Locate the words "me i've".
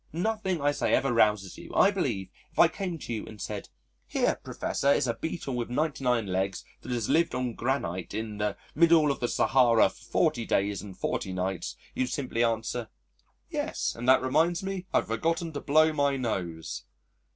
14.63-15.05